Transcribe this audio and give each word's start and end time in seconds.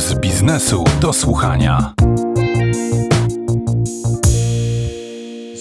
z 0.00 0.14
biznesu 0.14 0.84
do 1.00 1.12
słuchania. 1.12 1.94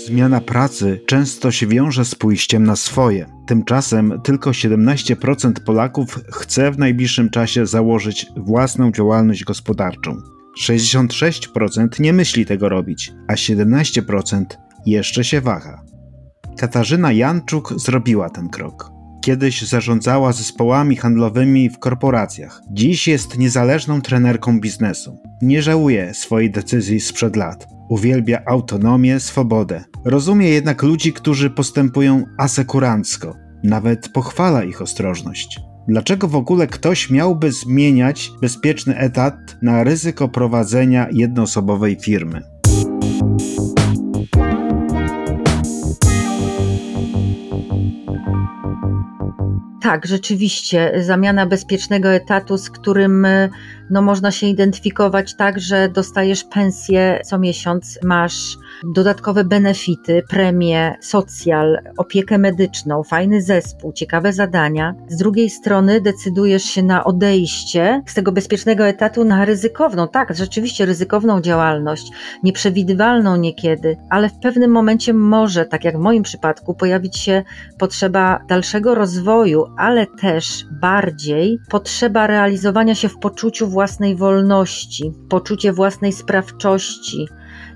Zmiana 0.05 0.41
pracy 0.41 1.01
często 1.07 1.51
się 1.51 1.67
wiąże 1.67 2.05
z 2.05 2.15
pójściem 2.15 2.63
na 2.63 2.75
swoje. 2.75 3.25
Tymczasem 3.47 4.21
tylko 4.23 4.51
17% 4.51 5.53
Polaków 5.65 6.19
chce 6.31 6.71
w 6.71 6.79
najbliższym 6.79 7.29
czasie 7.29 7.65
założyć 7.65 8.27
własną 8.37 8.91
działalność 8.91 9.43
gospodarczą. 9.43 10.17
66% 10.61 11.99
nie 11.99 12.13
myśli 12.13 12.45
tego 12.45 12.69
robić, 12.69 13.13
a 13.27 13.33
17% 13.33 14.45
jeszcze 14.85 15.23
się 15.23 15.41
waha. 15.41 15.81
Katarzyna 16.57 17.11
Janczuk 17.11 17.73
zrobiła 17.77 18.29
ten 18.29 18.49
krok. 18.49 18.98
Kiedyś 19.29 19.61
zarządzała 19.61 20.31
zespołami 20.33 20.95
handlowymi 20.95 21.69
w 21.69 21.79
korporacjach. 21.79 22.61
Dziś 22.71 23.07
jest 23.07 23.37
niezależną 23.37 24.01
trenerką 24.01 24.59
biznesu. 24.59 25.17
Nie 25.41 25.61
żałuje 25.61 26.13
swojej 26.13 26.51
decyzji 26.51 26.99
sprzed 26.99 27.35
lat. 27.35 27.67
Uwielbia 27.89 28.41
autonomię, 28.45 29.19
swobodę. 29.19 29.83
Rozumie 30.05 30.49
jednak 30.49 30.83
ludzi, 30.83 31.13
którzy 31.13 31.49
postępują 31.49 32.23
asekurancko. 32.37 33.35
Nawet 33.63 34.09
pochwala 34.09 34.63
ich 34.63 34.81
ostrożność. 34.81 35.59
Dlaczego 35.87 36.27
w 36.27 36.35
ogóle 36.35 36.67
ktoś 36.67 37.09
miałby 37.09 37.51
zmieniać 37.51 38.31
bezpieczny 38.41 38.97
etat 38.97 39.35
na 39.61 39.83
ryzyko 39.83 40.27
prowadzenia 40.27 41.07
jednoosobowej 41.11 41.97
firmy? 42.01 42.41
Tak, 49.89 50.05
rzeczywiście. 50.05 50.91
Zamiana 51.03 51.45
bezpiecznego 51.45 52.09
etatu, 52.09 52.57
z 52.57 52.69
którym 52.69 53.27
no, 53.89 54.01
można 54.01 54.31
się 54.31 54.47
identyfikować 54.47 55.35
tak, 55.35 55.59
że 55.59 55.89
dostajesz 55.89 56.43
pensję 56.43 57.21
co 57.25 57.39
miesiąc, 57.39 57.99
masz 58.03 58.57
dodatkowe 58.83 59.43
benefity, 59.43 60.23
premie, 60.29 60.95
socjal, 61.01 61.77
opiekę 61.97 62.37
medyczną, 62.37 63.03
fajny 63.03 63.41
zespół, 63.41 63.93
ciekawe 63.93 64.33
zadania. 64.33 64.95
Z 65.07 65.17
drugiej 65.17 65.49
strony 65.49 66.01
decydujesz 66.01 66.63
się 66.63 66.83
na 66.83 67.03
odejście 67.03 68.01
z 68.05 68.13
tego 68.13 68.31
bezpiecznego 68.31 68.85
etatu 68.85 69.25
na 69.25 69.45
ryzykowną, 69.45 70.07
tak, 70.07 70.35
rzeczywiście 70.35 70.85
ryzykowną 70.85 71.41
działalność, 71.41 72.11
nieprzewidywalną 72.43 73.35
niekiedy, 73.35 73.97
ale 74.09 74.29
w 74.29 74.39
pewnym 74.39 74.71
momencie 74.71 75.13
może, 75.13 75.65
tak 75.65 75.83
jak 75.83 75.97
w 75.97 76.01
moim 76.01 76.23
przypadku, 76.23 76.73
pojawić 76.73 77.17
się 77.17 77.43
potrzeba 77.77 78.39
dalszego 78.47 78.95
rozwoju, 78.95 79.65
ale 79.77 80.07
też 80.07 80.65
bardziej 80.81 81.59
potrzeba 81.69 82.27
realizowania 82.27 82.95
się 82.95 83.09
w 83.09 83.19
poczuciu 83.19 83.67
własnej 83.67 84.15
wolności, 84.15 85.11
poczucie 85.29 85.73
własnej 85.73 86.11
sprawczości, 86.11 87.27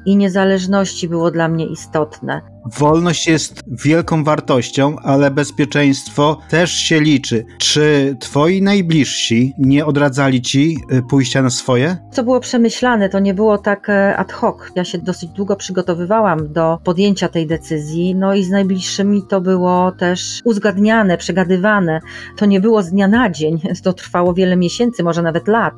i 0.05 0.17
niezależności 0.17 1.09
było 1.09 1.31
dla 1.31 1.47
mnie 1.47 1.65
istotne. 1.65 2.52
Wolność 2.65 3.27
jest 3.27 3.61
wielką 3.67 4.23
wartością, 4.23 4.95
ale 4.99 5.31
bezpieczeństwo 5.31 6.39
też 6.49 6.71
się 6.71 7.01
liczy. 7.01 7.45
Czy 7.57 8.15
twoi 8.19 8.61
najbliżsi 8.61 9.53
nie 9.57 9.85
odradzali 9.85 10.41
ci 10.41 10.77
y, 10.91 11.01
pójścia 11.09 11.41
na 11.41 11.49
swoje? 11.49 11.97
Co 12.11 12.23
było 12.23 12.39
przemyślane, 12.39 13.09
to 13.09 13.19
nie 13.19 13.33
było 13.33 13.57
tak 13.57 13.89
e, 13.89 14.17
ad 14.17 14.31
hoc. 14.31 14.57
Ja 14.75 14.83
się 14.83 14.97
dosyć 14.97 15.29
długo 15.29 15.55
przygotowywałam 15.55 16.53
do 16.53 16.79
podjęcia 16.83 17.29
tej 17.29 17.47
decyzji, 17.47 18.15
no 18.15 18.35
i 18.35 18.43
z 18.43 18.49
najbliższymi 18.49 19.23
to 19.29 19.41
było 19.41 19.91
też 19.91 20.41
uzgadniane, 20.43 21.17
przegadywane. 21.17 21.99
To 22.37 22.45
nie 22.45 22.59
było 22.59 22.83
z 22.83 22.89
dnia 22.91 23.07
na 23.07 23.29
dzień, 23.29 23.61
to 23.83 23.93
trwało 23.93 24.33
wiele 24.33 24.55
miesięcy, 24.55 25.03
może 25.03 25.21
nawet 25.21 25.47
lat 25.47 25.73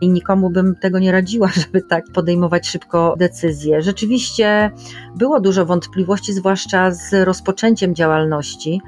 i 0.00 0.08
nikomu 0.08 0.50
bym 0.50 0.76
tego 0.76 0.98
nie 0.98 1.12
radziła, 1.12 1.48
żeby 1.62 1.82
tak 1.82 2.04
podejmować 2.14 2.68
szybko 2.68 3.14
decyzje. 3.18 3.82
Rzeczywiście 3.82 4.70
było 5.16 5.40
dużo 5.40 5.66
wątpliwości, 5.66 6.11
zwłaszcza 6.20 6.90
z 6.90 7.24
rozpoczęciem 7.24 7.94
działalności. 7.94 8.80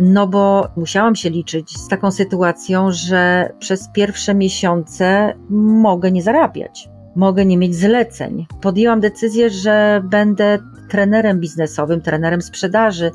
No 0.00 0.26
bo 0.26 0.68
musiałam 0.76 1.16
się 1.16 1.30
liczyć 1.30 1.78
z 1.78 1.88
taką 1.88 2.10
sytuacją, 2.10 2.90
że 2.90 3.52
przez 3.58 3.88
pierwsze 3.88 4.34
miesiące 4.34 5.34
mogę 5.50 6.12
nie 6.12 6.22
zarabiać, 6.22 6.88
mogę 7.16 7.44
nie 7.44 7.58
mieć 7.58 7.74
zleceń. 7.74 8.46
Podjęłam 8.60 9.00
decyzję, 9.00 9.50
że 9.50 10.02
będę 10.04 10.58
trenerem 10.88 11.40
biznesowym, 11.40 12.00
trenerem 12.00 12.42
sprzedaży, 12.42 13.10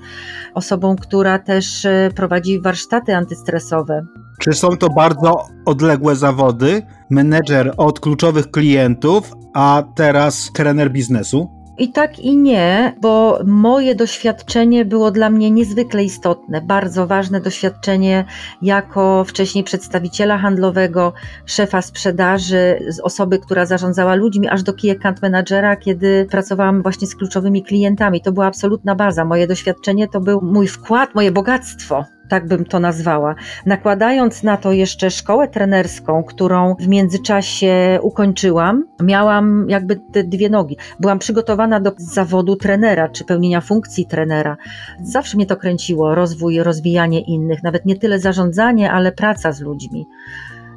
osobą, 0.54 0.96
która 0.96 1.40
też 1.40 1.86
e, 1.86 2.10
prowadzi 2.16 2.62
warsztaty 2.62 3.16
antystresowe. 3.16 4.06
Czy 4.40 4.54
są 4.54 4.70
to 4.70 4.90
bardzo 4.90 5.48
odległe 5.66 6.16
zawody? 6.16 6.82
Menedżer 7.10 7.74
od 7.78 8.00
kluczowych 8.00 8.52
klientów, 8.52 9.34
a 9.54 9.84
teraz 9.96 10.52
trener 10.54 10.92
biznesu? 10.92 11.57
I 11.80 11.92
tak 11.92 12.20
i 12.20 12.38
nie, 12.38 12.96
bo 13.02 13.40
moje 13.46 13.96
doświadczenie 13.96 14.86
było 14.86 15.12
dla 15.12 15.30
mnie 15.30 15.52
niezwykle 15.52 16.04
istotne, 16.04 16.62
bardzo 16.62 17.08
ważne 17.08 17.42
doświadczenie 17.42 18.26
jako 18.62 19.24
wcześniej 19.24 19.64
przedstawiciela 19.64 20.38
handlowego, 20.38 21.14
szefa 21.46 21.82
sprzedaży, 21.82 22.80
osoby, 23.04 23.40
która 23.40 23.66
zarządzała 23.66 24.16
ludźmi, 24.16 24.48
aż 24.48 24.64
do 24.64 24.74
key 24.74 24.92
account 24.92 25.22
managera, 25.22 25.76
kiedy 25.76 26.28
pracowałam 26.32 26.82
właśnie 26.82 27.08
z 27.08 27.16
kluczowymi 27.16 27.64
klientami. 27.64 28.22
To 28.22 28.32
była 28.32 28.46
absolutna 28.46 28.96
baza. 28.96 29.26
Moje 29.26 29.48
doświadczenie 29.48 30.08
to 30.08 30.20
był 30.20 30.42
mój 30.42 30.68
wkład, 30.68 31.16
moje 31.16 31.32
bogactwo 31.32 32.06
tak 32.30 32.48
bym 32.48 32.66
to 32.66 32.80
nazwała. 32.80 33.36
Nakładając 33.66 34.44
na 34.44 34.58
to 34.58 34.72
jeszcze 34.72 35.12
szkołę 35.12 35.48
trenerską, 35.48 36.24
którą 36.24 36.76
w 36.80 36.88
międzyczasie 36.88 38.00
ukończyłam, 38.02 38.84
miałam 39.02 39.66
jakby 39.70 40.00
te 40.14 40.24
dwie 40.24 40.50
nogi. 40.50 40.78
Byłam 41.00 41.20
przygotowana 41.20 41.80
do 41.80 41.92
zawodu 41.98 42.56
trenera, 42.56 43.10
czy 43.10 43.26
pełnienia 43.26 43.62
funkcji 43.62 44.06
trenera. 44.06 44.58
Zawsze 45.04 45.38
mnie 45.38 45.46
to 45.46 45.58
kręciło, 45.58 46.16
rozwój, 46.16 46.64
rozwijanie 46.64 47.22
innych, 47.22 47.64
nawet 47.64 47.86
nie 47.86 47.96
tyle 47.96 48.20
zarządzanie, 48.20 48.92
ale 48.92 49.12
praca 49.12 49.52
z 49.52 49.62
ludźmi 49.62 50.06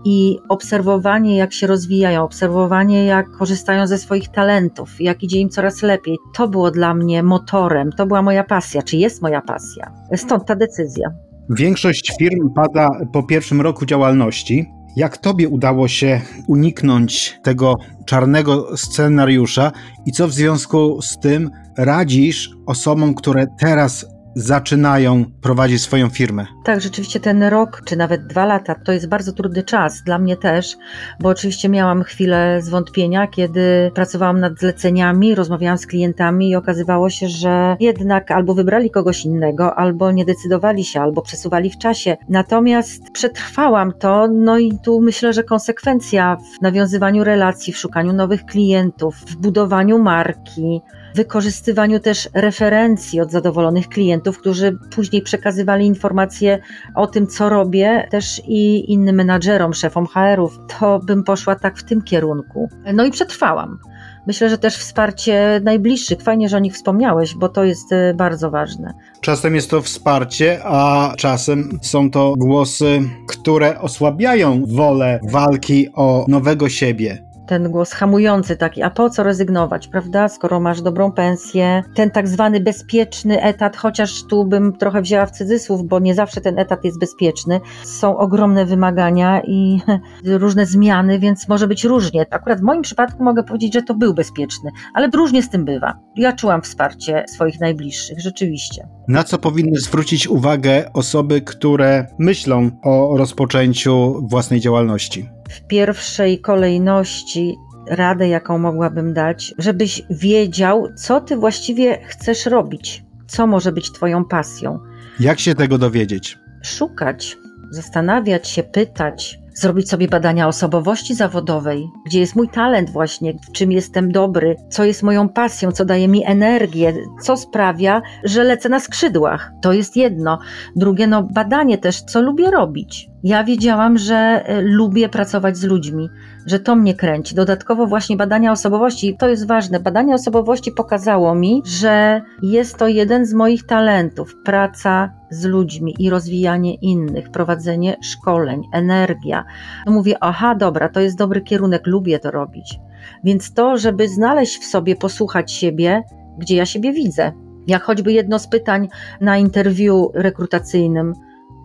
i 0.05 0.39
obserwowanie, 0.49 1.37
jak 1.37 1.53
się 1.53 1.67
rozwijają, 1.67 2.25
obserwowanie, 2.25 3.05
jak 3.05 3.31
korzystają 3.31 3.87
ze 3.87 3.99
swoich 3.99 4.29
talentów, 4.29 5.01
jak 5.01 5.23
idzie 5.23 5.39
im 5.39 5.49
coraz 5.49 5.83
lepiej. 5.83 6.19
To 6.35 6.49
było 6.49 6.71
dla 6.71 6.95
mnie 6.95 7.23
motorem, 7.23 7.93
to 7.93 8.07
była 8.07 8.23
moja 8.23 8.45
pasja, 8.45 8.83
czy 8.83 8.97
jest 8.97 9.23
moja 9.23 9.41
pasja. 9.41 9.93
Stąd 10.17 10.47
ta 10.47 10.57
decyzja. 10.57 11.11
Większość 11.57 12.13
firm 12.19 12.51
pada 12.55 12.89
po 13.13 13.23
pierwszym 13.23 13.61
roku 13.61 13.87
działalności. 13.87 14.67
Jak 14.97 15.19
tobie 15.19 15.49
udało 15.49 15.89
się 15.89 16.21
uniknąć 16.47 17.39
tego 17.43 17.77
czarnego 18.07 18.77
scenariusza 18.77 19.73
i 20.07 20.13
co 20.13 20.29
w 20.29 20.33
związku 20.33 21.03
z 21.03 21.19
tym 21.19 21.51
radzisz 21.79 22.51
osobom, 22.67 23.15
które 23.15 23.47
teraz 23.59 24.07
zaczynają 24.35 25.25
prowadzić 25.41 25.83
swoją 25.83 26.09
firmę. 26.09 26.47
Tak, 26.65 26.81
rzeczywiście 26.81 27.21
ten 27.21 27.43
rok, 27.43 27.83
czy 27.85 27.97
nawet 27.97 28.27
dwa 28.27 28.47
lata, 28.47 28.75
to 28.75 28.93
jest 28.93 29.09
bardzo 29.09 29.33
trudny 29.33 29.63
czas 29.63 30.03
dla 30.03 30.19
mnie 30.19 30.37
też, 30.37 30.77
bo 31.21 31.29
oczywiście 31.29 31.69
miałam 31.69 32.03
chwilę 32.03 32.63
zwątpienia, 32.63 33.27
kiedy 33.27 33.91
pracowałam 33.95 34.41
nad 34.41 34.59
zleceniami, 34.59 35.35
rozmawiałam 35.35 35.79
z 35.79 35.87
klientami 35.87 36.51
i 36.51 36.57
okazywało 36.57 37.11
się, 37.11 37.29
że 37.29 37.77
jednak 37.81 38.31
albo 38.31 38.55
wybrali 38.55 38.91
kogoś 38.91 39.25
innego, 39.25 39.75
albo 39.75 40.13
nie 40.13 40.25
decydowali 40.25 40.85
się, 40.85 41.01
albo 41.01 41.23
przesuwali 41.23 41.71
w 41.71 41.79
czasie. 41.79 42.17
Natomiast 42.29 43.11
przetrwałam 43.13 43.93
to, 43.93 44.29
no 44.29 44.59
i 44.59 44.79
tu 44.85 45.01
myślę, 45.01 45.33
że 45.33 45.45
konsekwencja 45.45 46.37
w 46.37 46.63
nawiązywaniu 46.63 47.25
relacji, 47.25 47.73
w 47.73 47.79
szukaniu 47.79 48.13
nowych 48.13 48.45
klientów, 48.45 49.17
w 49.17 49.37
budowaniu 49.37 49.99
marki, 49.99 50.81
wykorzystywaniu 51.15 52.01
też 52.01 52.29
referencji 52.35 53.21
od 53.21 53.31
zadowolonych 53.31 53.89
klientów, 53.89 54.39
którzy 54.39 54.79
później 54.95 55.23
przekazywali 55.23 55.87
informacje 55.87 56.59
o 56.95 57.07
tym, 57.07 57.27
co 57.27 57.49
robię, 57.49 58.09
też 58.11 58.43
i 58.47 58.93
innym 58.93 59.17
menadżerom, 59.17 59.75
szefom 59.75 60.07
HR-ów, 60.07 60.59
to 60.79 60.99
bym 60.99 61.25
poszła 61.25 61.55
tak 61.55 61.79
w 61.79 61.85
tym 61.85 62.03
kierunku. 62.03 62.69
No 62.95 63.05
i 63.05 63.11
przetrwałam. 63.11 63.79
Myślę, 64.27 64.51
że 64.51 64.59
też 64.59 64.77
wsparcie 64.77 65.61
najbliższych. 65.65 66.23
Fajnie, 66.23 66.49
że 66.49 66.57
o 66.57 66.61
nich 66.61 66.75
wspomniałeś, 66.75 67.35
bo 67.35 67.49
to 67.49 67.65
jest 67.65 67.93
e, 67.93 68.15
bardzo 68.15 68.51
ważne. 68.51 68.95
Czasem 69.21 69.55
jest 69.55 69.71
to 69.71 69.83
wsparcie, 69.83 70.61
a 70.65 71.13
czasem 71.17 71.79
są 71.83 72.11
to 72.11 72.35
głosy, 72.39 73.01
które 73.29 73.81
osłabiają 73.81 74.63
wolę 74.67 75.21
walki 75.33 75.89
o 75.95 76.25
nowego 76.29 76.69
siebie 76.69 77.30
ten 77.51 77.71
głos 77.71 77.93
hamujący 77.93 78.57
taki, 78.57 78.83
a 78.83 78.91
po 78.91 79.11
co 79.11 79.23
rezygnować, 79.23 79.89
prawda, 79.89 80.29
skoro 80.29 80.61
masz 80.61 80.83
dobrą 80.83 81.13
pensję, 81.13 81.83
ten 81.95 82.11
tak 82.11 82.29
zwany 82.29 82.61
bezpieczny 82.61 83.43
etat, 83.43 83.77
chociaż 83.77 84.23
tu 84.23 84.45
bym 84.45 84.73
trochę 84.73 85.03
wzięła 85.03 85.27
w 85.27 85.31
cudzysłów, 85.31 85.89
bo 85.89 85.99
nie 85.99 86.15
zawsze 86.15 86.41
ten 86.41 86.59
etat 86.59 86.85
jest 86.85 86.99
bezpieczny, 86.99 87.61
są 87.85 88.19
ogromne 88.19 88.67
wymagania 88.67 89.41
i 89.41 89.81
różne 90.25 90.67
zmiany, 90.67 91.19
więc 91.19 91.49
może 91.49 91.69
być 91.69 91.85
różnie. 91.85 92.27
Akurat 92.31 92.61
w 92.61 92.63
moim 92.63 92.83
przypadku 92.83 93.25
mogę 93.25 93.43
powiedzieć, 93.43 93.75
że 93.75 93.83
to 93.83 93.95
był 93.95 94.15
bezpieczny, 94.15 94.71
ale 94.95 95.09
różnie 95.15 95.43
z 95.43 95.51
tym 95.51 95.65
bywa. 95.65 95.99
Ja 96.17 96.33
czułam 96.33 96.63
wsparcie 96.63 97.25
swoich 97.29 97.61
najbliższych, 97.61 98.21
rzeczywiście. 98.21 98.89
Na 99.09 99.25
co 99.25 99.39
powinny 99.39 99.81
zwrócić 99.81 100.29
uwagę 100.29 100.91
osoby, 100.93 101.41
które 101.41 102.07
myślą 102.19 102.71
o 102.83 103.17
rozpoczęciu 103.17 104.27
własnej 104.29 104.61
działalności? 104.61 105.40
W 105.51 105.67
pierwszej 105.67 106.41
kolejności 106.41 107.57
radę, 107.87 108.29
jaką 108.29 108.59
mogłabym 108.59 109.15
dać, 109.15 109.55
żebyś 109.59 110.03
wiedział, 110.11 110.89
co 110.97 111.21
ty 111.21 111.37
właściwie 111.37 111.99
chcesz 112.07 112.47
robić, 112.47 113.05
co 113.27 113.47
może 113.47 113.73
być 113.73 113.93
twoją 113.93 114.25
pasją. 114.25 114.79
Jak 115.21 115.41
się 115.41 115.55
tego 115.55 115.79
dowiedzieć? 115.79 116.39
Szukać, 116.63 117.37
zastanawiać 117.71 118.49
się, 118.49 118.63
pytać, 118.63 119.41
zrobić 119.55 119.89
sobie 119.89 120.09
badania 120.09 120.49
osobowości 120.49 121.15
zawodowej, 121.15 121.89
gdzie 122.07 122.21
jest 122.21 122.37
mój 122.37 122.49
talent 122.49 122.91
właśnie, 122.91 123.33
w 123.33 123.53
czym 123.53 123.73
jestem 123.73 124.13
dobry, 124.13 124.57
co 124.71 124.85
jest 124.85 125.03
moją 125.03 125.29
pasją, 125.29 125.73
co 125.73 125.85
daje 125.85 126.09
mi 126.09 126.27
energię, 126.27 126.95
co 127.23 127.37
sprawia, 127.37 128.03
że 128.25 128.45
lecę 128.45 128.69
na 128.69 128.81
skrzydłach. 128.81 129.53
To 129.63 129.73
jest 129.73 129.97
jedno. 129.97 130.39
Drugie, 130.77 131.07
no 131.07 131.23
badanie 131.23 131.79
też, 131.79 132.03
co 132.03 132.23
lubię 132.23 132.51
robić. 132.51 133.09
Ja 133.25 133.45
wiedziałam, 133.45 133.99
że 133.99 134.15
e, 134.15 134.61
lubię 134.61 135.09
pracować 135.09 135.57
z 135.57 135.65
ludźmi, 135.65 136.11
że 136.47 136.61
to 136.61 136.77
mnie 136.77 136.95
kręci. 136.95 137.35
Dodatkowo 137.35 137.87
właśnie 137.87 138.17
badania 138.17 138.53
osobowości, 138.53 139.17
to 139.19 139.29
jest 139.29 139.47
ważne. 139.47 139.81
Badanie 139.81 140.15
osobowości 140.15 140.73
pokazało 140.73 141.35
mi, 141.35 141.63
że 141.67 142.23
jest 142.43 142.77
to 142.77 142.89
jeden 142.89 143.27
z 143.27 143.35
moich 143.35 143.67
talentów. 143.67 144.37
Praca 144.45 145.13
z 145.31 145.45
ludźmi 145.45 145.95
i 145.99 146.11
rozwijanie 146.11 146.75
innych, 146.75 147.31
prowadzenie 147.31 147.97
szkoleń, 148.03 148.63
energia. 148.73 149.45
No 149.87 149.93
mówię, 149.93 150.15
aha, 150.21 150.55
dobra, 150.55 150.89
to 150.89 151.01
jest 151.01 151.19
dobry 151.19 151.41
kierunek, 151.41 151.87
lubię 151.87 152.19
to 152.19 152.31
robić. 152.31 152.79
Więc 153.25 153.55
to, 153.55 153.79
żeby 153.79 154.09
znaleźć 154.09 154.59
w 154.59 154.65
sobie, 154.65 154.97
posłuchać 154.97 155.53
siebie, 155.53 156.03
gdzie 156.39 156.57
ja 156.57 156.67
siebie 156.67 156.93
widzę. 156.93 157.33
Jak 157.67 157.83
choćby 157.83 158.13
jedno 158.13 158.39
z 158.39 158.49
pytań 158.49 158.89
na 159.21 159.39
interwiu 159.39 160.11
rekrutacyjnym, 160.15 161.13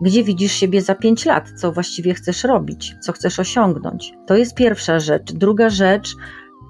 gdzie 0.00 0.24
widzisz 0.24 0.52
siebie 0.52 0.82
za 0.82 0.94
pięć 0.94 1.24
lat, 1.24 1.50
co 1.60 1.72
właściwie 1.72 2.14
chcesz 2.14 2.44
robić, 2.44 2.94
co 3.00 3.12
chcesz 3.12 3.40
osiągnąć. 3.40 4.14
To 4.26 4.36
jest 4.36 4.54
pierwsza 4.54 5.00
rzecz. 5.00 5.32
Druga 5.32 5.70
rzecz 5.70 6.14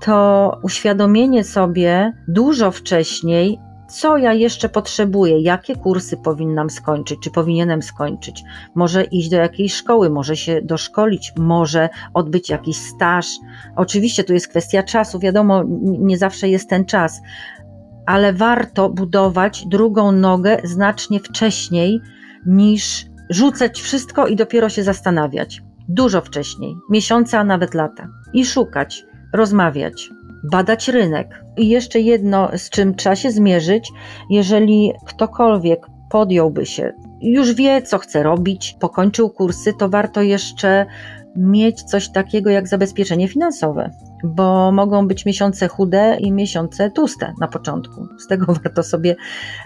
to 0.03 0.59
uświadomienie 0.63 1.45
sobie 1.45 2.13
dużo 2.29 2.71
wcześniej, 2.71 3.59
co 3.89 4.17
ja 4.17 4.33
jeszcze 4.33 4.69
potrzebuję, 4.69 5.41
jakie 5.41 5.77
kursy 5.77 6.17
powinnam 6.17 6.71
skończyć, 6.71 7.21
czy 7.21 7.31
powinienem 7.31 7.83
skończyć. 7.83 8.43
Może 8.75 9.05
iść 9.05 9.29
do 9.29 9.37
jakiejś 9.37 9.75
szkoły, 9.75 10.11
może 10.11 10.37
się 10.37 10.63
doszkolić, 10.63 11.33
może 11.39 11.89
odbyć 12.15 12.51
jakiś 12.51 12.77
staż. 12.77 13.27
Oczywiście 13.77 14.25
tu 14.25 14.33
jest 14.33 14.49
kwestia 14.49 14.83
czasu, 14.83 15.19
wiadomo, 15.19 15.65
nie 15.83 16.19
zawsze 16.19 16.49
jest 16.49 16.71
ten 16.71 16.85
czas, 16.85 17.21
ale 18.07 18.33
warto 18.33 18.91
budować 18.91 19.67
drugą 19.67 20.13
nogę 20.13 20.59
znacznie 20.65 21.21
wcześniej 21.21 22.01
niż 22.47 23.07
rzucać 23.31 23.81
wszystko 23.81 24.27
i 24.27 24.37
dopiero 24.37 24.69
się 24.69 24.83
zastanawiać. 24.83 25.63
Dużo 25.89 26.21
wcześniej, 26.21 26.75
miesiące, 26.91 27.39
a 27.39 27.45
nawet 27.45 27.75
lata. 27.75 28.09
I 28.33 28.45
szukać, 28.45 29.05
rozmawiać, 29.33 30.11
badać 30.51 30.89
rynek. 30.89 31.45
I 31.57 31.69
jeszcze 31.69 32.01
jedno, 32.01 32.51
z 32.57 32.71
czym 32.71 32.95
trzeba 32.95 33.17
się 33.17 33.31
zmierzyć, 33.31 33.93
jeżeli 34.31 34.93
ktokolwiek 35.07 35.87
podjąłby 36.11 36.67
się, 36.67 36.93
już 37.23 37.55
wie, 37.55 37.83
co 37.83 37.99
chce 37.99 38.23
robić, 38.23 38.77
pokończył 38.81 39.31
kursy, 39.31 39.73
to 39.79 39.89
warto 39.89 40.23
jeszcze 40.23 40.87
mieć 41.37 41.83
coś 41.83 42.09
takiego 42.09 42.51
jak 42.51 42.69
zabezpieczenie 42.69 43.29
finansowe, 43.29 43.91
bo 44.27 44.73
mogą 44.73 45.09
być 45.09 45.27
miesiące 45.27 45.69
chude 45.69 46.17
i 46.21 46.33
miesiące 46.33 46.91
tłuste 46.91 47.33
na 47.41 47.49
początku. 47.49 48.09
Z 48.19 48.27
tego 48.27 48.47
warto 48.63 48.83
sobie 48.83 49.17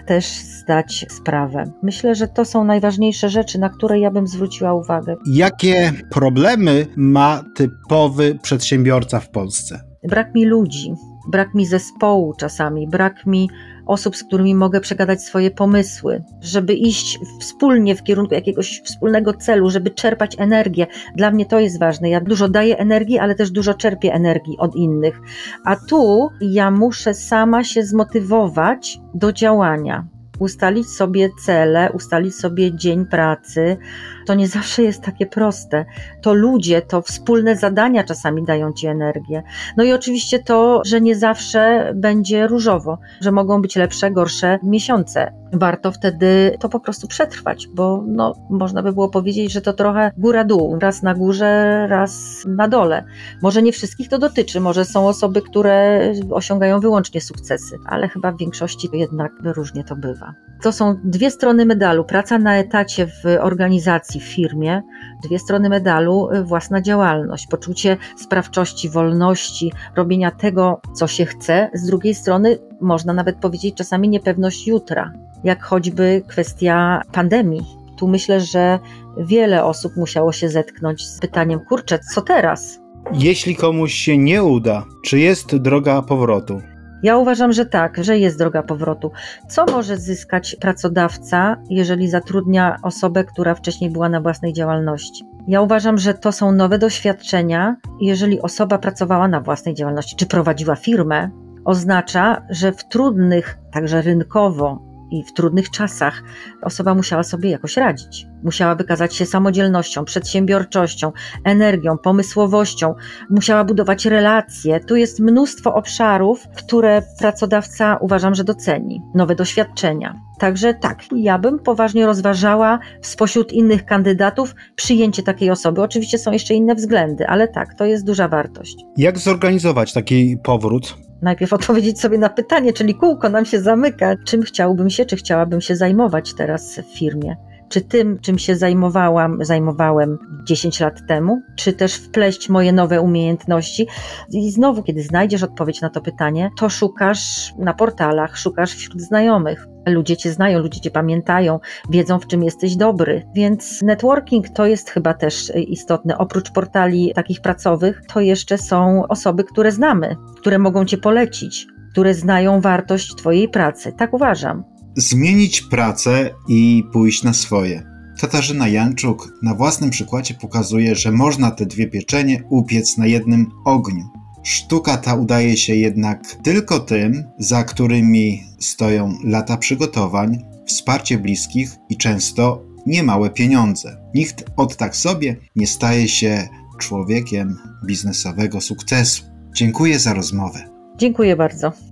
też 0.05 0.25
zdać 0.25 1.05
sprawę. 1.09 1.63
Myślę, 1.83 2.15
że 2.15 2.27
to 2.27 2.45
są 2.45 2.63
najważniejsze 2.63 3.29
rzeczy, 3.29 3.59
na 3.59 3.69
które 3.69 3.99
ja 3.99 4.11
bym 4.11 4.27
zwróciła 4.27 4.73
uwagę. 4.73 5.15
Jakie 5.25 5.91
problemy 6.09 6.87
ma 6.95 7.43
typowy 7.55 8.39
przedsiębiorca 8.41 9.19
w 9.19 9.29
Polsce? 9.29 9.83
Brak 10.03 10.35
mi 10.35 10.45
ludzi, 10.45 10.93
brak 11.27 11.53
mi 11.55 11.65
zespołu 11.65 12.33
czasami, 12.37 12.87
brak 12.87 13.25
mi 13.25 13.49
osób, 13.85 14.15
z 14.15 14.23
którymi 14.23 14.55
mogę 14.55 14.81
przegadać 14.81 15.23
swoje 15.23 15.51
pomysły, 15.51 16.23
żeby 16.41 16.73
iść 16.73 17.19
wspólnie 17.39 17.95
w 17.95 18.03
kierunku 18.03 18.33
jakiegoś 18.33 18.81
wspólnego 18.85 19.33
celu, 19.33 19.69
żeby 19.69 19.89
czerpać 19.89 20.35
energię. 20.39 20.87
Dla 21.15 21.31
mnie 21.31 21.45
to 21.45 21.59
jest 21.59 21.79
ważne. 21.79 22.09
Ja 22.09 22.21
dużo 22.21 22.49
daję 22.49 22.77
energii, 22.77 23.19
ale 23.19 23.35
też 23.35 23.51
dużo 23.51 23.73
czerpię 23.73 24.13
energii 24.13 24.57
od 24.57 24.75
innych. 24.75 25.21
A 25.65 25.75
tu 25.75 26.29
ja 26.41 26.71
muszę 26.71 27.13
sama 27.13 27.63
się 27.63 27.83
zmotywować 27.83 28.99
do 29.13 29.33
działania 29.33 30.07
ustalić 30.41 30.89
sobie 30.89 31.29
cele, 31.45 31.91
ustalić 31.91 32.35
sobie 32.35 32.75
dzień 32.75 33.05
pracy, 33.05 33.77
to 34.25 34.33
nie 34.33 34.47
zawsze 34.47 34.83
jest 34.83 35.01
takie 35.01 35.25
proste. 35.25 35.85
To 36.21 36.33
ludzie, 36.33 36.81
to 36.81 37.01
wspólne 37.01 37.55
zadania 37.55 38.03
czasami 38.03 38.45
dają 38.45 38.73
ci 38.73 38.87
energię. 38.87 39.43
No 39.77 39.83
i 39.83 39.93
oczywiście 39.93 40.39
to, 40.39 40.81
że 40.85 41.01
nie 41.01 41.15
zawsze 41.15 41.91
będzie 41.95 42.47
różowo, 42.47 42.97
że 43.21 43.31
mogą 43.31 43.61
być 43.61 43.75
lepsze, 43.75 44.11
gorsze 44.11 44.59
miesiące. 44.63 45.33
Warto 45.53 45.91
wtedy 45.91 46.57
to 46.59 46.69
po 46.69 46.79
prostu 46.79 47.07
przetrwać, 47.07 47.67
bo 47.67 48.03
no, 48.07 48.33
można 48.49 48.83
by 48.83 48.93
było 48.93 49.09
powiedzieć, 49.09 49.51
że 49.51 49.61
to 49.61 49.73
trochę 49.73 50.11
góra-dół, 50.17 50.79
raz 50.79 51.03
na 51.03 51.15
górze, 51.15 51.87
raz 51.89 52.43
na 52.47 52.67
dole. 52.67 53.03
Może 53.41 53.61
nie 53.61 53.71
wszystkich 53.71 54.09
to 54.09 54.19
dotyczy, 54.19 54.59
może 54.59 54.85
są 54.85 55.07
osoby, 55.07 55.41
które 55.41 56.01
osiągają 56.31 56.79
wyłącznie 56.79 57.21
sukcesy, 57.21 57.77
ale 57.85 58.07
chyba 58.07 58.31
w 58.31 58.37
większości 58.37 58.89
jednak 58.93 59.31
różnie 59.43 59.83
to 59.83 59.95
bywa. 59.95 60.30
To 60.63 60.71
są 60.71 60.95
dwie 61.03 61.31
strony 61.31 61.65
medalu. 61.65 62.03
Praca 62.03 62.37
na 62.37 62.57
etacie 62.57 63.07
w 63.07 63.25
organizacji, 63.39 64.19
w 64.19 64.23
firmie, 64.23 64.81
dwie 65.23 65.39
strony 65.39 65.69
medalu, 65.69 66.29
własna 66.43 66.81
działalność, 66.81 67.47
poczucie 67.47 67.97
sprawczości, 68.17 68.89
wolności, 68.89 69.71
robienia 69.95 70.31
tego, 70.31 70.81
co 70.95 71.07
się 71.07 71.25
chce. 71.25 71.69
Z 71.73 71.85
drugiej 71.85 72.15
strony, 72.15 72.57
można 72.81 73.13
nawet 73.13 73.35
powiedzieć, 73.35 73.75
czasami 73.75 74.09
niepewność 74.09 74.67
jutra, 74.67 75.11
jak 75.43 75.63
choćby 75.63 76.23
kwestia 76.27 77.01
pandemii. 77.11 77.61
Tu 77.97 78.07
myślę, 78.07 78.41
że 78.41 78.79
wiele 79.17 79.63
osób 79.63 79.97
musiało 79.97 80.31
się 80.31 80.49
zetknąć 80.49 81.07
z 81.07 81.19
pytaniem: 81.19 81.59
kurczę, 81.59 81.99
co 82.13 82.21
teraz? 82.21 82.79
Jeśli 83.13 83.55
komuś 83.55 83.93
się 83.93 84.17
nie 84.17 84.43
uda, 84.43 84.85
czy 85.05 85.19
jest 85.19 85.55
droga 85.55 86.01
powrotu? 86.01 86.61
Ja 87.03 87.17
uważam, 87.17 87.51
że 87.51 87.65
tak, 87.65 88.03
że 88.03 88.17
jest 88.17 88.37
droga 88.37 88.63
powrotu. 88.63 89.11
Co 89.49 89.65
może 89.65 89.97
zyskać 89.97 90.55
pracodawca, 90.55 91.57
jeżeli 91.69 92.09
zatrudnia 92.09 92.77
osobę, 92.83 93.23
która 93.23 93.55
wcześniej 93.55 93.89
była 93.89 94.09
na 94.09 94.21
własnej 94.21 94.53
działalności? 94.53 95.25
Ja 95.47 95.61
uważam, 95.61 95.97
że 95.97 96.13
to 96.13 96.31
są 96.31 96.51
nowe 96.51 96.79
doświadczenia. 96.79 97.75
Jeżeli 98.01 98.41
osoba 98.41 98.77
pracowała 98.77 99.27
na 99.27 99.41
własnej 99.41 99.75
działalności 99.75 100.15
czy 100.15 100.25
prowadziła 100.25 100.75
firmę, 100.75 101.29
oznacza, 101.65 102.41
że 102.49 102.71
w 102.71 102.87
trudnych, 102.87 103.57
także 103.71 104.01
rynkowo 104.01 104.90
i 105.11 105.23
w 105.23 105.33
trudnych 105.33 105.69
czasach 105.69 106.23
osoba 106.61 106.95
musiała 106.95 107.23
sobie 107.23 107.49
jakoś 107.49 107.77
radzić. 107.77 108.27
Musiała 108.43 108.75
wykazać 108.75 109.15
się 109.15 109.25
samodzielnością, 109.25 110.05
przedsiębiorczością, 110.05 111.11
energią, 111.43 111.97
pomysłowością, 111.97 112.95
musiała 113.29 113.63
budować 113.63 114.05
relacje. 114.05 114.79
Tu 114.79 114.95
jest 114.95 115.19
mnóstwo 115.19 115.73
obszarów, 115.73 116.47
które 116.57 117.01
pracodawca 117.19 117.97
uważam, 118.01 118.35
że 118.35 118.43
doceni. 118.43 119.01
Nowe 119.15 119.35
doświadczenia. 119.35 120.15
Także 120.39 120.73
tak, 120.73 121.03
ja 121.15 121.39
bym 121.39 121.59
poważnie 121.59 122.05
rozważała 122.05 122.79
spośród 123.01 123.53
innych 123.53 123.85
kandydatów 123.85 124.55
przyjęcie 124.75 125.23
takiej 125.23 125.49
osoby. 125.49 125.81
Oczywiście 125.81 126.17
są 126.17 126.31
jeszcze 126.31 126.53
inne 126.53 126.75
względy, 126.75 127.27
ale 127.27 127.47
tak, 127.47 127.73
to 127.73 127.85
jest 127.85 128.05
duża 128.05 128.27
wartość. 128.27 128.75
Jak 128.97 129.17
zorganizować 129.17 129.93
taki 129.93 130.37
powrót? 130.43 130.97
Najpierw 131.21 131.53
odpowiedzieć 131.53 132.01
sobie 132.01 132.17
na 132.17 132.29
pytanie, 132.29 132.73
czyli 132.73 132.95
kółko 132.95 133.29
nam 133.29 133.45
się 133.45 133.61
zamyka, 133.61 134.15
czym 134.25 134.41
chciałbym 134.41 134.89
się, 134.89 135.05
czy 135.05 135.15
chciałabym 135.15 135.61
się 135.61 135.75
zajmować 135.75 136.33
teraz 136.33 136.79
w 136.79 136.97
firmie. 136.97 137.35
Czy 137.71 137.81
tym, 137.81 138.19
czym 138.19 138.39
się 138.39 138.55
zajmowałam, 138.55 139.37
zajmowałem 139.41 140.17
10 140.43 140.79
lat 140.79 141.07
temu, 141.07 141.41
czy 141.55 141.73
też 141.73 141.95
wpleść 141.95 142.49
moje 142.49 142.73
nowe 142.73 143.01
umiejętności. 143.01 143.87
I 144.31 144.51
znowu, 144.51 144.83
kiedy 144.83 145.03
znajdziesz 145.03 145.43
odpowiedź 145.43 145.81
na 145.81 145.89
to 145.89 146.01
pytanie, 146.01 146.49
to 146.57 146.69
szukasz 146.69 147.53
na 147.57 147.73
portalach, 147.73 148.37
szukasz 148.37 148.75
wśród 148.75 149.01
znajomych. 149.01 149.67
Ludzie 149.87 150.17
cię 150.17 150.31
znają, 150.31 150.59
ludzie 150.59 150.79
cię 150.79 150.91
pamiętają, 150.91 151.59
wiedzą 151.89 152.19
w 152.19 152.27
czym 152.27 152.43
jesteś 152.43 152.75
dobry. 152.75 153.27
Więc 153.35 153.81
networking 153.81 154.49
to 154.49 154.65
jest 154.65 154.89
chyba 154.89 155.13
też 155.13 155.51
istotne. 155.55 156.17
Oprócz 156.17 156.51
portali 156.51 157.11
takich 157.15 157.41
pracowych, 157.41 158.01
to 158.13 158.19
jeszcze 158.19 158.57
są 158.57 159.07
osoby, 159.07 159.43
które 159.43 159.71
znamy, 159.71 160.15
które 160.37 160.59
mogą 160.59 160.85
cię 160.85 160.97
polecić, 160.97 161.67
które 161.91 162.13
znają 162.13 162.61
wartość 162.61 163.15
twojej 163.15 163.49
pracy. 163.49 163.93
Tak 163.97 164.13
uważam. 164.13 164.63
Zmienić 164.95 165.61
pracę 165.61 166.29
i 166.47 166.83
pójść 166.93 167.23
na 167.23 167.33
swoje. 167.33 167.91
Katarzyna 168.19 168.67
Janczuk 168.67 169.33
na 169.41 169.55
własnym 169.55 169.89
przykładzie 169.89 170.33
pokazuje, 170.33 170.95
że 170.95 171.11
można 171.11 171.51
te 171.51 171.65
dwie 171.65 171.87
pieczenie 171.87 172.43
upiec 172.49 172.97
na 172.97 173.07
jednym 173.07 173.51
ogniu. 173.65 174.09
Sztuka 174.43 174.97
ta 174.97 175.15
udaje 175.15 175.57
się 175.57 175.75
jednak 175.75 176.37
tylko 176.43 176.79
tym, 176.79 177.23
za 177.39 177.63
którymi 177.63 178.43
stoją 178.59 179.17
lata 179.23 179.57
przygotowań, 179.57 180.37
wsparcie 180.65 181.17
bliskich 181.17 181.75
i 181.89 181.97
często 181.97 182.63
niemałe 182.85 183.29
pieniądze. 183.29 183.97
Nikt 184.15 184.43
od 184.57 184.77
tak 184.77 184.95
sobie 184.95 185.35
nie 185.55 185.67
staje 185.67 186.07
się 186.07 186.47
człowiekiem 186.79 187.57
biznesowego 187.85 188.61
sukcesu. 188.61 189.23
Dziękuję 189.55 189.99
za 189.99 190.13
rozmowę. 190.13 190.59
Dziękuję 190.97 191.35
bardzo. 191.35 191.90